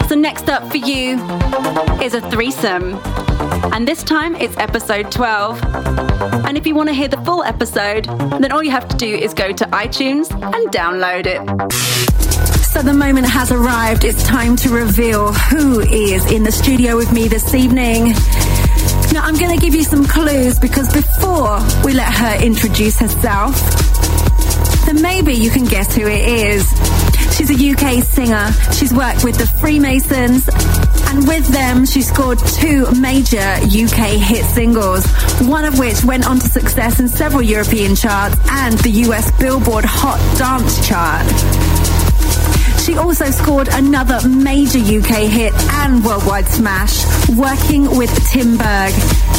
So, 0.07 0.13
next 0.13 0.47
up 0.47 0.69
for 0.69 0.77
you 0.77 1.17
is 2.03 2.13
a 2.13 2.21
threesome. 2.29 2.99
And 3.73 3.87
this 3.87 4.03
time 4.03 4.35
it's 4.35 4.57
episode 4.57 5.11
12. 5.11 5.61
And 6.45 6.57
if 6.57 6.65
you 6.65 6.75
want 6.75 6.89
to 6.89 6.93
hear 6.93 7.07
the 7.07 7.17
full 7.17 7.43
episode, 7.43 8.05
then 8.05 8.51
all 8.51 8.63
you 8.63 8.71
have 8.71 8.87
to 8.89 8.97
do 8.97 9.07
is 9.07 9.33
go 9.33 9.51
to 9.51 9.65
iTunes 9.65 10.31
and 10.31 10.71
download 10.71 11.25
it. 11.25 11.39
So 12.65 12.81
the 12.81 12.93
moment 12.93 13.27
has 13.27 13.51
arrived. 13.51 14.03
It's 14.03 14.23
time 14.23 14.55
to 14.57 14.69
reveal 14.69 15.33
who 15.33 15.79
is 15.81 16.31
in 16.31 16.43
the 16.43 16.51
studio 16.51 16.95
with 16.95 17.11
me 17.11 17.27
this 17.27 17.53
evening. 17.53 18.13
Now, 19.11 19.23
I'm 19.23 19.35
going 19.37 19.57
to 19.57 19.61
give 19.63 19.73
you 19.73 19.83
some 19.83 20.05
clues 20.05 20.59
because 20.59 20.93
before 20.93 21.59
we 21.83 21.93
let 21.93 22.13
her 22.13 22.43
introduce 22.43 22.99
herself, 22.99 23.55
then 24.85 25.01
maybe 25.01 25.33
you 25.33 25.49
can 25.49 25.65
guess 25.65 25.95
who 25.95 26.07
it 26.07 26.27
is. 26.27 26.67
She's 27.35 27.49
a 27.49 27.71
UK 27.71 28.03
singer. 28.03 28.51
She's 28.73 28.93
worked 28.93 29.23
with 29.23 29.37
the 29.37 29.47
Freemasons, 29.47 30.45
and 31.19 31.27
with 31.27 31.47
them, 31.47 31.85
she 31.85 32.01
scored 32.01 32.39
two 32.39 32.89
major 32.91 33.43
UK 33.65 34.15
hit 34.19 34.45
singles, 34.45 35.05
one 35.41 35.65
of 35.65 35.77
which 35.77 36.03
went 36.03 36.25
on 36.25 36.39
to 36.39 36.47
success 36.47 36.99
in 36.99 37.09
several 37.09 37.41
European 37.41 37.95
charts 37.95 38.37
and 38.49 38.77
the 38.79 38.89
US 39.07 39.29
Billboard 39.37 39.83
Hot 39.85 40.19
Dance 40.37 40.87
chart. 40.87 41.25
She 42.79 42.95
also 42.95 43.25
scored 43.31 43.67
another 43.71 44.25
major 44.29 44.79
UK 44.79 45.27
hit 45.29 45.53
and 45.83 46.03
worldwide 46.05 46.47
smash, 46.47 47.05
working 47.29 47.97
with 47.97 48.11
Tim 48.31 48.57
Berg, 48.57 48.93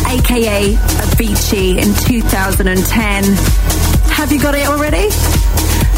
aka 0.07 0.75
Avicii, 0.75 1.79
in 1.79 1.95
2010. 2.07 3.25
Have 4.13 4.33
you 4.33 4.41
got 4.41 4.55
it 4.55 4.67
already? 4.67 5.09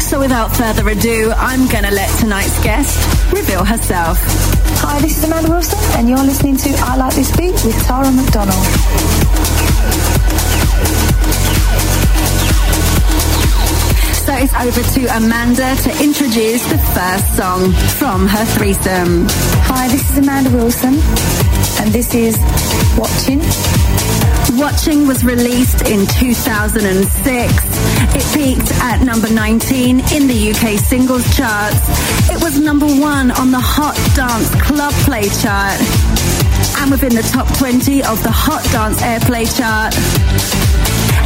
So 0.03 0.19
without 0.19 0.55
further 0.55 0.87
ado, 0.89 1.31
I'm 1.37 1.67
gonna 1.69 1.89
let 1.89 2.09
tonight's 2.19 2.61
guest 2.61 2.99
reveal 3.33 3.63
herself. 3.63 4.19
Hi, 4.83 4.99
this 4.99 5.17
is 5.17 5.23
Amanda 5.23 5.49
Wilson, 5.49 5.79
and 5.97 6.07
you're 6.07 6.23
listening 6.23 6.57
to 6.57 6.69
I 6.83 6.97
Like 6.97 7.15
This 7.15 7.35
Beat 7.35 7.53
with 7.65 7.81
Tara 7.87 8.11
McDonald. 8.11 8.63
So 14.21 14.33
it's 14.35 14.53
over 14.53 14.83
to 14.93 15.17
Amanda 15.17 15.75
to 15.81 16.03
introduce 16.03 16.63
the 16.69 16.77
first 16.93 17.35
song 17.35 17.71
from 17.97 18.27
her 18.27 18.45
threesome. 18.45 19.25
Hi, 19.65 19.87
this 19.87 20.07
is 20.11 20.17
Amanda 20.19 20.51
Wilson, 20.51 20.95
and 21.79 21.91
this 21.91 22.13
is 22.13 22.37
Watching. 22.99 23.41
Watching 24.55 25.07
was 25.07 25.25
released 25.25 25.87
in 25.89 26.05
2006. 26.05 27.53
It 28.15 28.33
peaked 28.33 28.71
at 28.81 29.01
number 29.03 29.27
19 29.31 29.99
in 30.13 30.27
the 30.27 30.51
UK 30.51 30.77
singles 30.77 31.23
charts. 31.35 31.77
It 32.29 32.41
was 32.41 32.59
number 32.59 32.85
one 32.85 33.31
on 33.31 33.49
the 33.49 33.59
Hot 33.59 33.95
Dance 34.15 34.49
Club 34.61 34.93
Play 35.05 35.23
chart 35.41 35.79
and 36.81 36.91
within 36.91 37.15
the 37.15 37.23
top 37.23 37.47
20 37.57 38.03
of 38.03 38.21
the 38.21 38.31
Hot 38.31 38.63
Dance 38.71 39.01
Airplay 39.01 39.45
chart. 39.57 39.95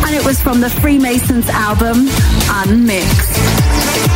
And 0.06 0.16
it 0.16 0.24
was 0.26 0.42
from 0.42 0.62
the 0.62 0.70
Freemasons 0.70 1.50
album 1.50 2.08
Unmixed. 2.50 4.07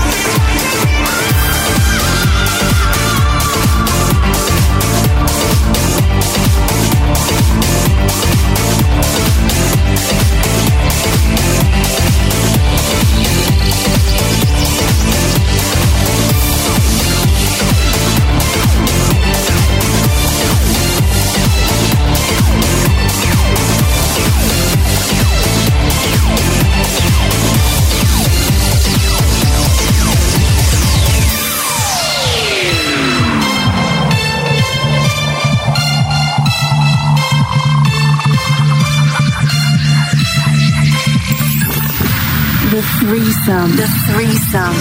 Threesome. 43.11 43.75
The 43.75 43.87
threesome. 44.07 44.75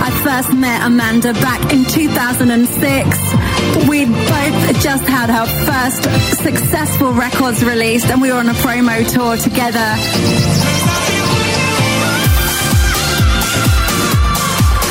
I 0.00 0.10
first 0.22 0.52
met 0.56 0.86
Amanda 0.86 1.32
back 1.32 1.72
in 1.72 1.84
2006. 1.84 3.88
We'd 3.88 4.06
both 4.06 4.80
just 4.80 5.02
had 5.08 5.28
our 5.28 5.48
first 5.66 6.04
successful 6.40 7.10
records 7.14 7.64
released 7.64 8.06
and 8.06 8.22
we 8.22 8.30
were 8.30 8.38
on 8.38 8.48
a 8.48 8.52
promo 8.52 9.02
tour 9.12 9.36
together. 9.38 9.80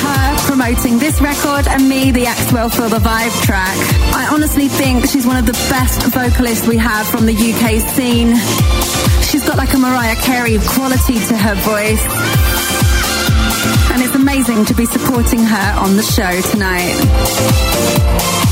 Her 0.03 0.35
promoting 0.45 0.99
this 0.99 1.21
record 1.21 1.69
and 1.69 1.87
me 1.87 2.11
the 2.11 2.25
Axwell 2.25 2.69
Feel 2.69 2.89
the 2.89 2.99
Vibe 2.99 3.43
track. 3.45 3.77
I 4.13 4.27
honestly 4.33 4.67
think 4.67 5.05
she's 5.05 5.25
one 5.25 5.37
of 5.37 5.45
the 5.45 5.53
best 5.71 6.01
vocalists 6.13 6.67
we 6.67 6.75
have 6.75 7.07
from 7.07 7.25
the 7.25 7.33
UK 7.33 7.79
scene. 7.95 8.35
She's 9.29 9.43
got 9.43 9.57
like 9.57 9.73
a 9.73 9.77
Mariah 9.77 10.15
Carey 10.15 10.57
quality 10.59 11.15
to 11.27 11.37
her 11.37 11.55
voice. 11.55 12.05
And 13.91 14.01
it's 14.01 14.15
amazing 14.15 14.65
to 14.65 14.73
be 14.73 14.85
supporting 14.85 15.39
her 15.39 15.73
on 15.79 15.95
the 15.95 16.03
show 16.03 16.41
tonight. 16.51 18.44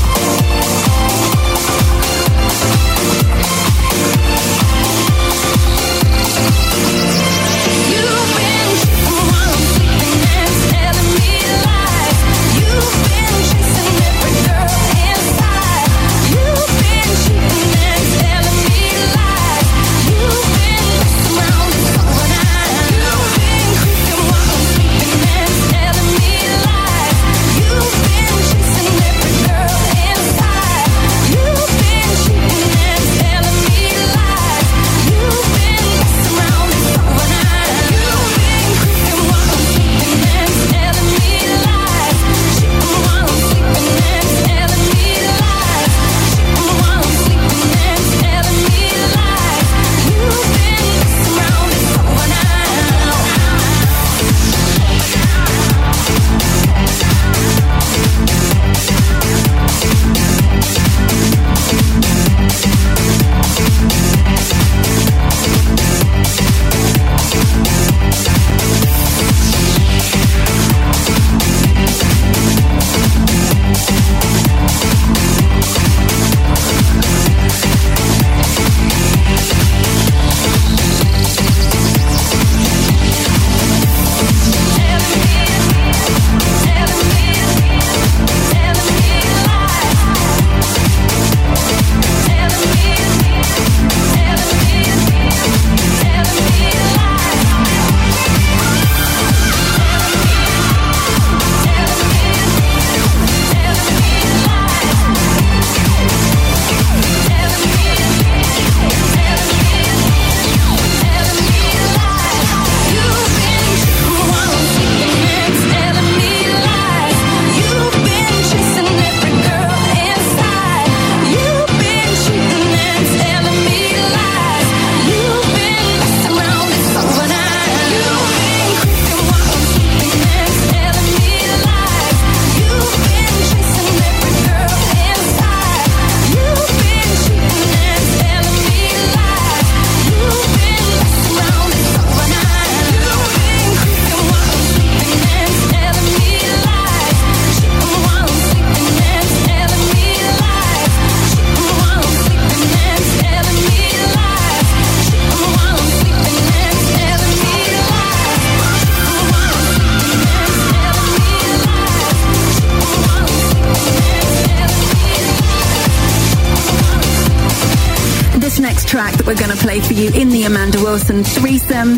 Threesome 171.24 171.94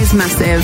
is 0.00 0.14
massive. 0.14 0.62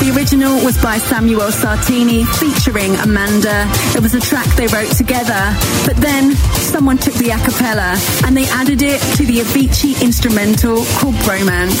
The 0.00 0.12
original 0.14 0.64
was 0.64 0.80
by 0.82 0.98
Samuel 0.98 1.50
Sartini 1.50 2.26
featuring 2.38 2.94
Amanda. 2.96 3.66
It 3.96 4.02
was 4.02 4.14
a 4.14 4.20
track 4.20 4.46
they 4.56 4.66
wrote 4.68 4.90
together, 4.92 5.42
but 5.86 5.96
then 5.96 6.32
someone 6.72 6.98
took 6.98 7.14
the 7.14 7.30
a 7.30 7.38
cappella 7.38 7.96
and 8.26 8.36
they 8.36 8.46
added 8.46 8.82
it 8.82 9.00
to 9.16 9.24
the 9.24 9.38
Avicii 9.38 10.02
instrumental 10.02 10.84
called 10.98 11.14
Bromance. 11.26 11.80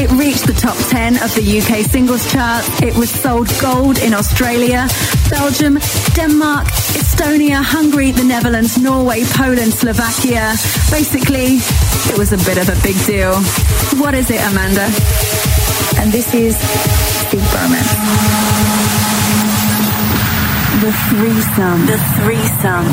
It 0.00 0.10
reached 0.12 0.46
the 0.46 0.54
top 0.54 0.76
10 0.88 1.22
of 1.22 1.34
the 1.34 1.44
UK 1.44 1.84
singles 1.84 2.30
chart. 2.32 2.64
It 2.82 2.96
was 2.96 3.10
sold 3.10 3.48
gold 3.60 3.98
in 3.98 4.14
Australia, 4.14 4.88
Belgium, 5.28 5.78
Denmark, 6.14 6.66
Estonia, 7.20 7.60
Hungary, 7.62 8.12
the 8.12 8.24
Netherlands, 8.24 8.78
Norway, 8.78 9.24
Poland, 9.36 9.74
Slovakia. 9.74 10.56
Basically, 10.90 11.60
it 12.08 12.16
was 12.16 12.32
a 12.32 12.38
bit 12.48 12.56
of 12.56 12.72
a 12.72 12.76
big 12.80 12.96
deal. 13.04 13.36
What 14.00 14.14
is 14.14 14.30
it, 14.30 14.40
Amanda? 14.40 14.88
And 16.00 16.08
this 16.10 16.32
is 16.32 16.56
Seek 17.28 17.44
Bromance. 17.52 17.92
The 20.80 20.92
threesome. 21.12 21.80
The 21.92 21.98
threesome. 22.24 22.88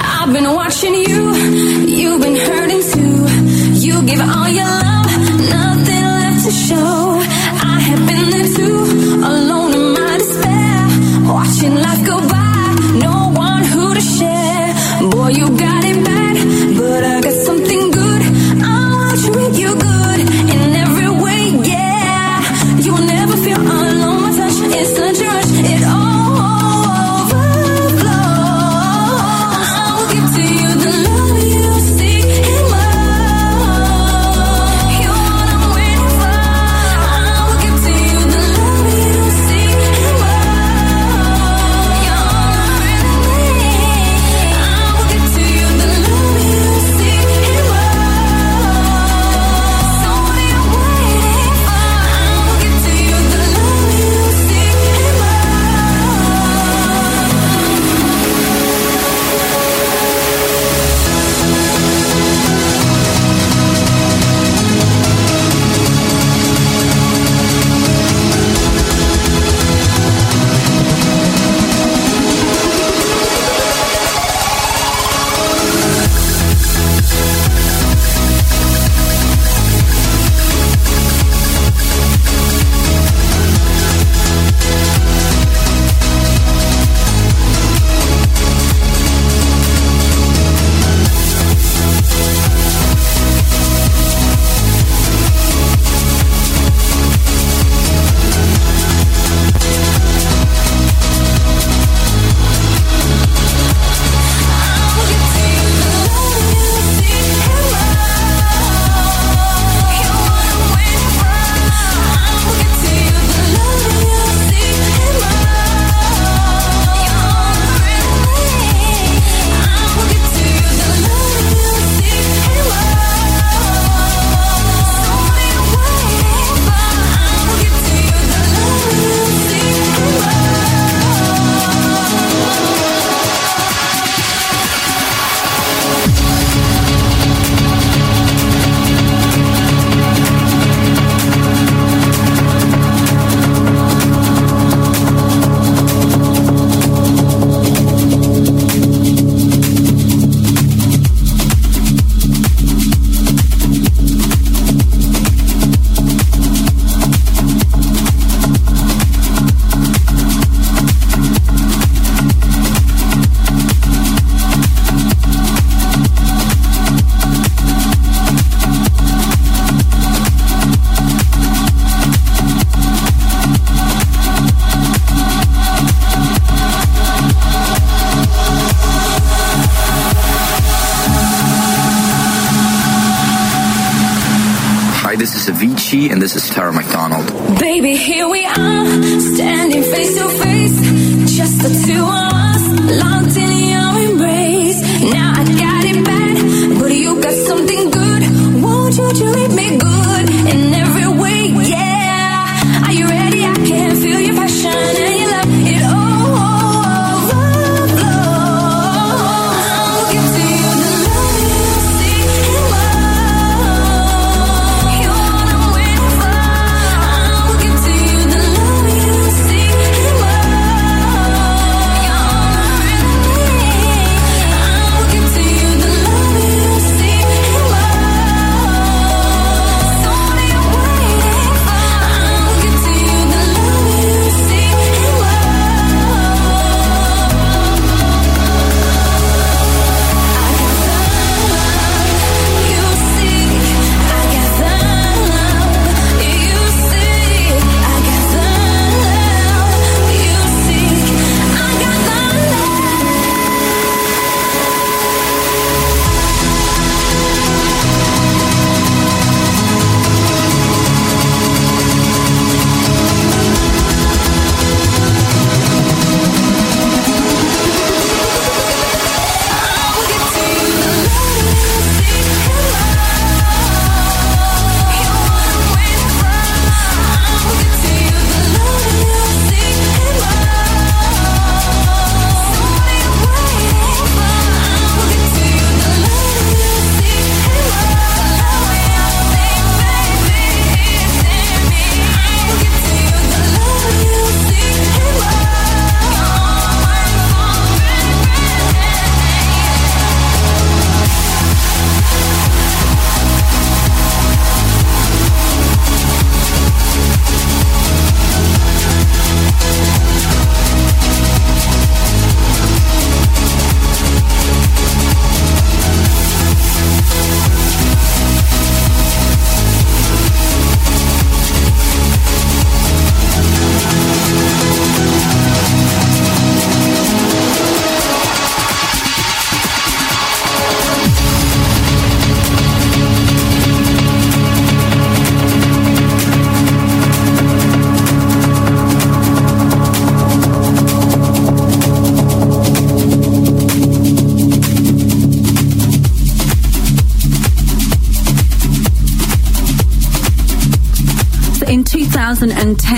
I've 0.00 0.32
been 0.32 0.48
watching 0.54 0.94
you, 0.94 1.36
you've 1.84 2.22
been 2.22 2.36
hurting 2.48 2.80
too. 2.80 3.28
You 3.76 4.00
give 4.08 4.24
all 4.24 4.48
your 4.48 4.64
love, 4.64 5.12
nothing 5.52 6.04
left 6.16 6.48
to 6.48 6.50
show. 6.50 7.20
I 7.60 7.76
have 7.76 8.02
been 8.08 8.24
there 8.32 8.48
too, 8.56 8.78
alone 9.20 9.74
in 9.74 9.84
my 9.92 10.16
despair. 10.16 10.80
Watching 11.28 11.74
life 11.74 12.02
go 12.06 12.16
by, 12.26 12.45
Boy, 13.96 15.28
you 15.28 15.48
got 15.56 15.82
it 15.82 16.04
bad, 16.04 16.76
but 16.76 17.02
I 17.02 17.20
got 17.22 17.32
something 17.32 17.90
good. 17.90 18.22
I 18.62 18.92
want 18.94 19.24
to 19.24 19.30
make 19.38 19.58
you 19.58 19.74
good 19.74 20.05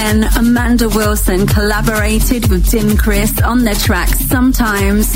2010, 0.09 0.46
Amanda 0.46 0.88
Wilson 0.88 1.46
collaborated 1.46 2.48
with 2.48 2.70
Dim 2.70 2.96
Chris 2.96 3.40
on 3.42 3.64
their 3.64 3.74
track 3.74 4.09
Sometimes. 4.09 5.14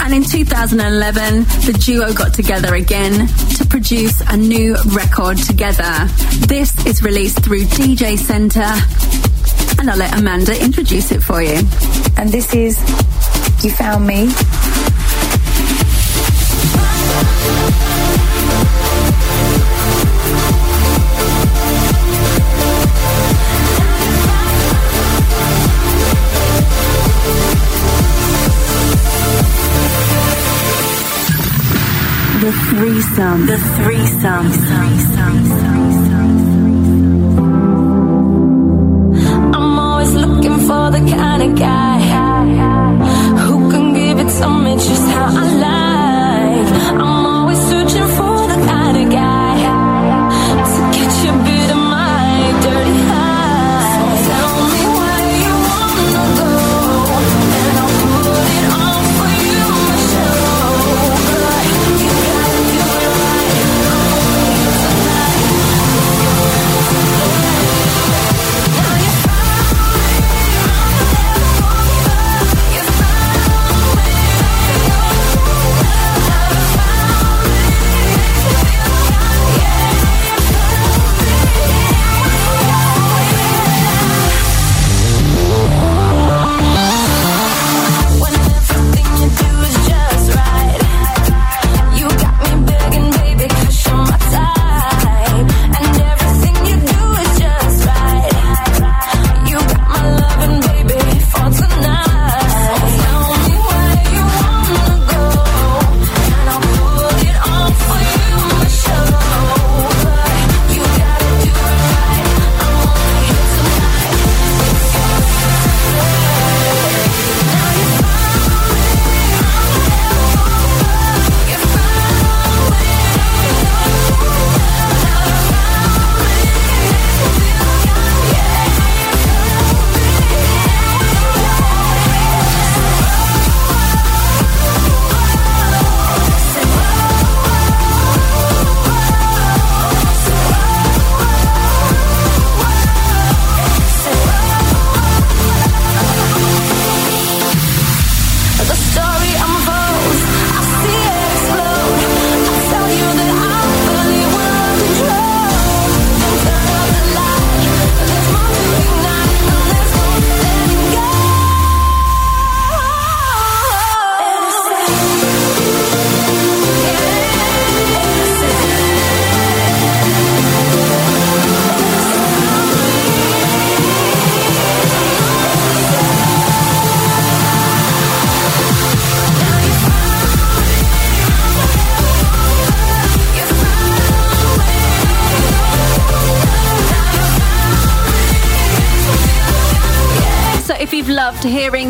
And 0.00 0.14
in 0.14 0.22
2011, 0.24 1.44
the 1.66 1.78
duo 1.84 2.12
got 2.12 2.32
together 2.32 2.74
again 2.74 3.26
to 3.56 3.66
produce 3.66 4.20
a 4.28 4.36
new 4.36 4.76
record 4.94 5.36
together. 5.38 6.08
This 6.46 6.86
is 6.86 7.02
released 7.02 7.42
through 7.44 7.64
DJ 7.64 8.16
Center, 8.16 8.72
and 9.78 9.90
I'll 9.90 9.98
let 9.98 10.16
Amanda 10.18 10.58
introduce 10.62 11.12
it 11.12 11.22
for 11.22 11.42
you. 11.42 11.60
And 12.16 12.30
this 12.30 12.54
is 12.54 12.78
You 13.62 13.72
Found 13.72 14.06
Me. 14.06 14.75
The 32.46 32.52
threesome. 32.52 33.46
The 33.46 33.58
threesome. 33.58 34.46
I'm 39.52 39.78
always 39.80 40.14
looking 40.14 40.58
for 40.58 40.92
the 40.92 41.02
kind 41.10 41.42
of 41.42 41.58
guy 41.58 41.98
who 43.38 43.68
can 43.68 43.94
give 43.94 44.20
it 44.20 44.30
to 44.38 44.48
me 44.48 44.74
just 44.74 45.08
how 45.08 45.42
I 45.42 45.55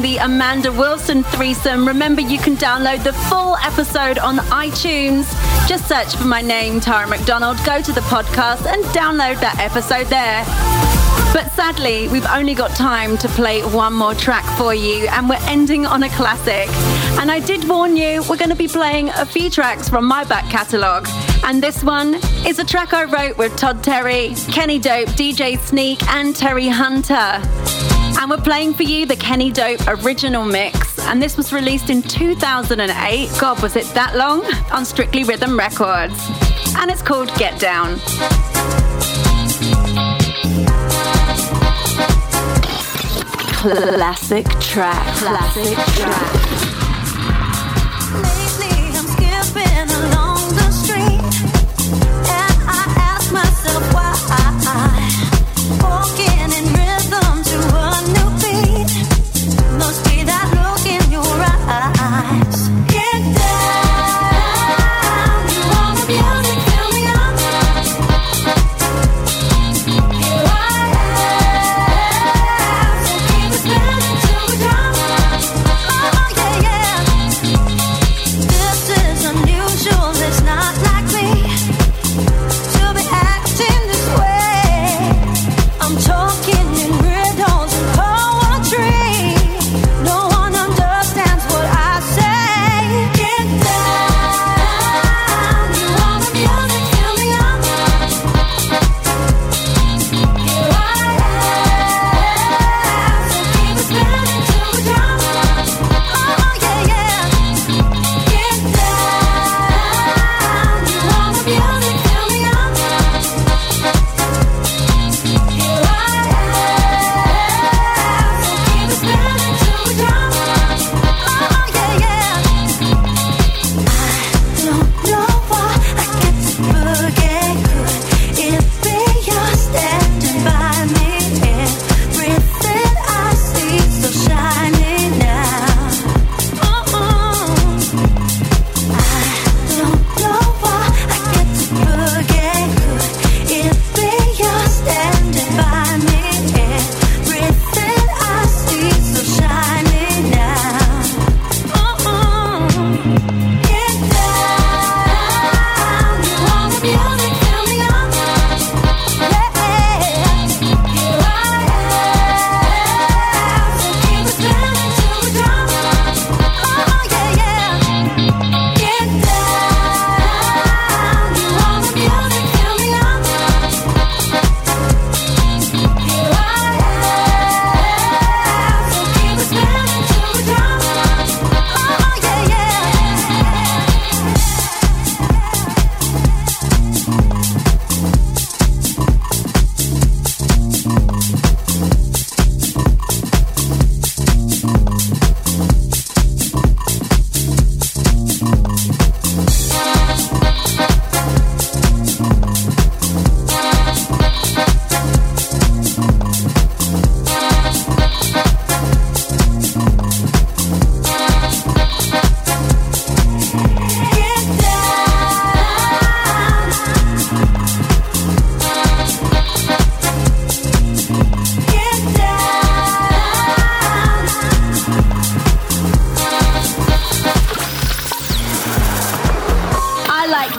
the 0.02 0.16
Amanda 0.18 0.72
Wilson 0.72 1.22
threesome, 1.22 1.86
remember 1.86 2.20
you 2.20 2.38
can 2.38 2.56
download 2.56 3.04
the 3.04 3.12
full 3.12 3.56
episode 3.58 4.18
on 4.18 4.38
iTunes. 4.48 5.26
Just 5.68 5.86
search 5.86 6.16
for 6.16 6.26
my 6.26 6.40
name, 6.40 6.80
Tara 6.80 7.06
McDonald, 7.06 7.56
go 7.64 7.80
to 7.80 7.92
the 7.92 8.00
podcast 8.02 8.66
and 8.66 8.84
download 8.86 9.38
that 9.40 9.58
episode 9.58 10.06
there. 10.06 10.44
But 11.32 11.52
sadly, 11.52 12.08
we've 12.08 12.26
only 12.26 12.54
got 12.54 12.70
time 12.70 13.18
to 13.18 13.28
play 13.28 13.62
one 13.62 13.92
more 13.92 14.14
track 14.14 14.44
for 14.56 14.74
you, 14.74 15.06
and 15.08 15.28
we're 15.28 15.42
ending 15.42 15.84
on 15.84 16.02
a 16.02 16.08
classic. 16.10 16.68
And 17.20 17.30
I 17.30 17.40
did 17.40 17.68
warn 17.68 17.96
you, 17.96 18.22
we're 18.28 18.36
going 18.36 18.50
to 18.50 18.56
be 18.56 18.68
playing 18.68 19.10
a 19.10 19.26
few 19.26 19.50
tracks 19.50 19.88
from 19.88 20.06
my 20.06 20.24
back 20.24 20.50
catalogue. 20.50 21.08
And 21.44 21.62
this 21.62 21.84
one 21.84 22.14
is 22.46 22.58
a 22.58 22.64
track 22.64 22.94
I 22.94 23.04
wrote 23.04 23.36
with 23.36 23.56
Todd 23.56 23.84
Terry, 23.84 24.34
Kenny 24.50 24.78
Dope, 24.78 25.08
DJ 25.10 25.58
Sneak, 25.58 26.02
and 26.08 26.34
Terry 26.34 26.68
Hunter. 26.68 27.42
And 28.18 28.30
we're 28.30 28.38
playing 28.38 28.74
for 28.74 28.82
you 28.82 29.04
the 29.06 29.16
Kenny 29.16 29.50
Dope 29.50 29.80
original 29.86 30.44
mix. 30.44 30.98
And 31.00 31.22
this 31.22 31.36
was 31.36 31.52
released 31.52 31.90
in 31.90 32.02
2008. 32.02 33.30
God, 33.38 33.62
was 33.62 33.76
it 33.76 33.86
that 33.94 34.16
long? 34.16 34.44
On 34.72 34.84
Strictly 34.84 35.24
Rhythm 35.24 35.58
Records. 35.58 36.18
And 36.76 36.90
it's 36.90 37.02
called 37.02 37.28
Get 37.36 37.60
Down. 37.60 37.98
Classic 43.52 44.46
track. 44.60 45.16
Classic 45.16 45.76
track. 45.94 46.35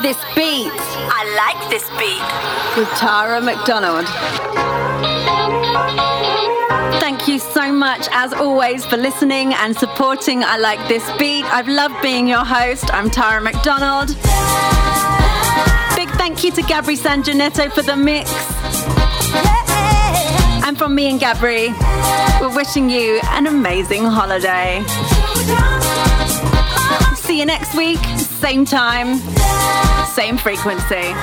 This 0.07 0.23
beat. 0.35 0.71
I 0.71 1.21
like 1.35 1.69
this 1.69 1.83
beat. 1.99 2.23
With 2.77 2.89
Tara 2.97 3.41
McDonald. 3.41 4.07
Thank 7.01 7.27
you 7.27 7.39
so 7.39 7.73
much, 7.73 8.07
as 8.13 8.31
always, 8.31 8.85
for 8.85 8.95
listening 8.95 9.53
and 9.55 9.75
supporting 9.75 10.45
I 10.45 10.59
Like 10.59 10.79
This 10.87 11.03
Beat. 11.19 11.43
I've 11.51 11.67
loved 11.67 12.01
being 12.01 12.25
your 12.25 12.45
host. 12.45 12.85
I'm 12.93 13.09
Tara 13.09 13.41
McDonald. 13.41 14.07
Big 15.97 16.09
thank 16.15 16.41
you 16.41 16.51
to 16.51 16.61
Gabri 16.61 16.95
San 16.95 17.21
Janetto 17.21 17.69
for 17.73 17.81
the 17.81 17.97
mix. 17.97 18.31
And 20.65 20.77
from 20.77 20.95
me 20.95 21.09
and 21.09 21.19
Gabri, 21.19 21.67
we're 22.39 22.55
wishing 22.55 22.89
you 22.89 23.19
an 23.31 23.45
amazing 23.45 24.05
holiday. 24.05 24.85
See 27.17 27.39
you 27.39 27.45
next 27.45 27.75
week, 27.75 27.99
same 28.39 28.63
time, 28.63 29.19
same 30.07 30.37
frequency. 30.37 31.13